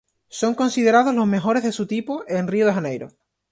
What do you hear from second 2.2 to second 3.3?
en Río de Janeiro.